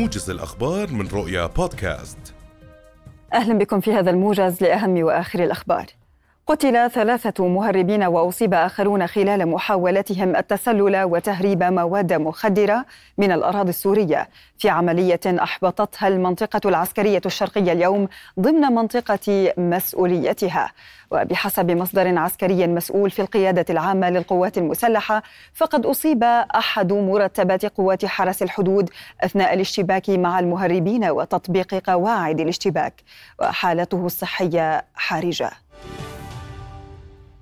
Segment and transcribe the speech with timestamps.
[0.00, 2.18] موجز الأخبار من رؤيا بودكاست.
[3.34, 5.86] أهلا بكم في هذا الموجز لأهم وآخر الأخبار.
[6.50, 12.84] قتل ثلاثة مهربين وأصيب آخرون خلال محاولتهم التسلل وتهريب مواد مخدرة
[13.18, 14.28] من الأراضي السورية.
[14.58, 18.08] في عملية أحبطتها المنطقة العسكرية الشرقية اليوم
[18.40, 20.72] ضمن منطقة مسؤوليتها.
[21.10, 25.22] وبحسب مصدر عسكري مسؤول في القيادة العامة للقوات المسلحة
[25.54, 28.90] فقد أصيب أحد مرتبات قوات حرس الحدود
[29.20, 32.94] أثناء الاشتباك مع المهربين وتطبيق قواعد الاشتباك.
[33.40, 35.50] وحالته الصحية حرجة.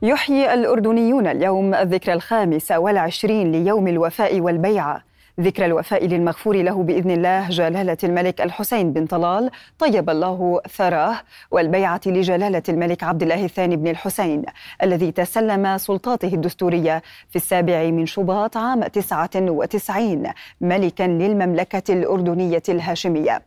[0.02, 5.07] يحيي الأردنيون اليوم الذكرى الخامسة والعشرين ليوم الوفاء والبيعة.
[5.40, 9.50] ذكرى الوفاء للمغفور له بإذن الله جلالة الملك الحسين بن طلال.
[9.78, 11.16] طيب الله ثراه
[11.50, 14.42] والبيعة لجلالة الملك عبد الله الثاني بن الحسين
[14.82, 20.22] الذي تسلم سلطاته الدستورية في السابع من شباط عام 99
[20.60, 23.42] ملكا للمملكة الأردنية الهاشمية.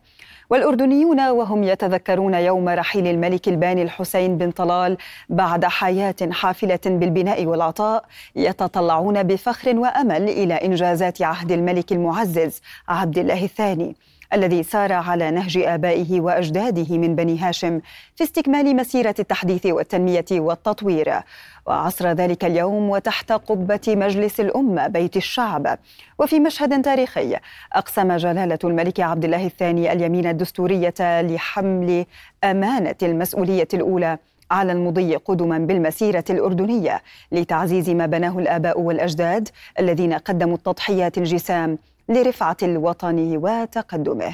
[0.52, 4.98] والأردنيون وهم يتذكرون يوم رحيل الملك الباني الحسين بن طلال
[5.30, 13.44] بعد حياة حافلة بالبناء والعطاء يتطلعون بفخر وأمل إلى إنجازات عهد الملك المعزز عبد الله
[13.44, 13.96] الثاني
[14.34, 17.82] الذي سار على نهج آبائه وأجداده من بني هاشم
[18.16, 21.14] في استكمال مسيرة التحديث والتنمية والتطوير.
[21.66, 25.80] وعصر ذلك اليوم وتحت قبة مجلس الأمة بيت الشعب.
[26.20, 27.38] وفي مشهد تاريخي
[27.74, 32.06] أقسم جلالة الملك عبد الله الثاني اليمين الدستورية لحمل
[32.44, 34.18] أمانة المسؤولية الأولى.
[34.52, 39.50] على المضي قدما بالمسيرة الأردنية لتعزيز ما بناه الآباء والأجداد
[39.80, 41.78] الذين قدموا التضحيات الجسام
[42.10, 44.34] لرفعة الوطن وتقدمه.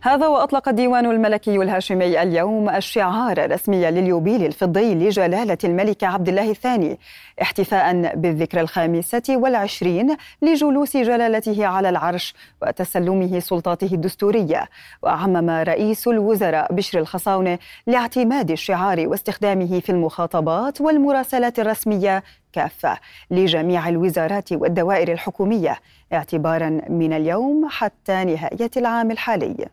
[0.00, 6.98] هذا وأطلق الديوان الملكي الهاشمي اليوم الشعار الرسمي لليوبيل الفضي لجلالة الملك عبد الله الثاني
[7.42, 14.68] احتفاء بالذكرى الخامسة والعشرين لجلوس جلالته على العرش وتسلمه سلطاته الدستورية.
[15.02, 22.22] وعمم رئيس الوزراء بشر الخصاونة لاعتماد الشعار واستخدامه في المخاطبات والمراسلات الرسمية
[22.52, 22.98] كافة
[23.30, 25.78] لجميع الوزارات والدوائر الحكومية
[26.12, 29.68] اعتبارا من اليوم حتى نهاية العام الحالي.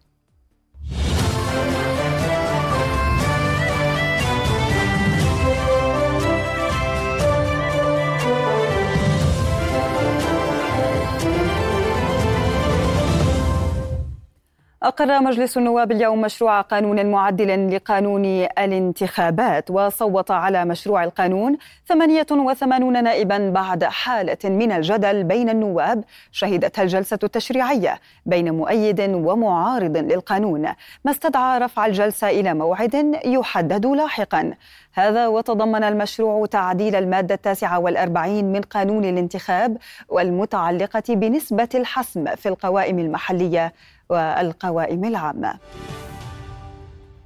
[14.86, 23.50] أقر مجلس النواب اليوم مشروع قانون معدل لقانون الانتخابات وصوت على مشروع القانون 88 نائبا
[23.50, 30.62] بعد حالة من الجدل بين النواب شهدتها الجلسة التشريعية بين مؤيد ومعارض للقانون.
[31.06, 34.54] ما استدعى رفع الجلسة إلى موعد يحدد لاحقا.
[34.94, 39.78] هذا وتضمن المشروع تعديل المادة التاسعة والأربعين من قانون الانتخاب
[40.10, 43.74] والمتعلقة بنسبة الحسم في القوائم المحلية
[44.10, 45.54] والقوائم العامة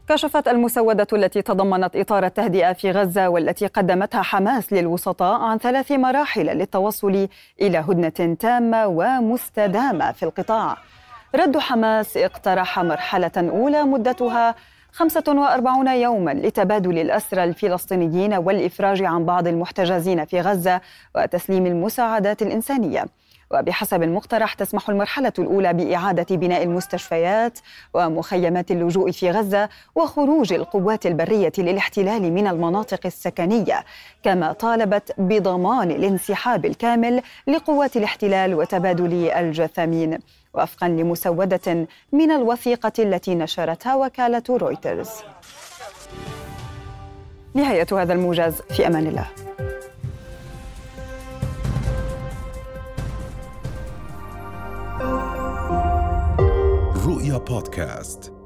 [0.07, 6.45] كشفت المسودة التي تضمنت إطار التهدئة في غزة والتي قدمتها حماس للوسطاء عن ثلاث مراحل
[6.45, 7.27] للتوصل
[7.61, 10.77] إلى هدنة تامة ومستدامة في القطاع.
[11.35, 14.55] رد حماس اقترح مرحلة أولى مدتها
[14.91, 20.81] 45 يوما لتبادل الأسرى الفلسطينيين والإفراج عن بعض المحتجزين في غزة
[21.15, 23.05] وتسليم المساعدات الإنسانية.
[23.51, 27.59] وبحسب المقترح تسمح المرحلة الأولى بإعادة بناء المستشفيات
[27.93, 33.85] ومخيمات اللجوء في غزة وخروج القوات البرية للاحتلال من المناطق السكنية
[34.23, 40.19] كما طالبت بضمان الانسحاب الكامل لقوات الاحتلال وتبادل الجثامين.
[40.53, 45.09] وفقا لمسودة من الوثيقة التي نشرتها وكالة رويترز.
[47.53, 49.48] نهاية هذا الموجز في أمان الله.
[57.29, 58.38] رؤيا بودكاست